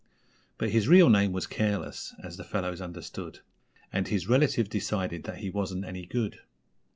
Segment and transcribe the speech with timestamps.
[0.57, 3.41] But his real name was Careless, as the fellows understood
[3.93, 6.39] And his relatives decided that he wasn't any good.